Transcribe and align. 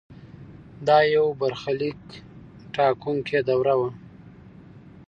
دا 0.87 0.97
یو 1.15 1.25
برخلیک 1.41 2.01
ټاکونکې 2.73 3.39
دوره 3.49 3.73
وه. 3.79 3.89